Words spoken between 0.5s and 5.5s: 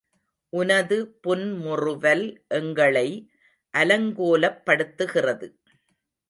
உனது புன்முறுவல் எங்களை அலங்கோலப்படுத்துகிறது.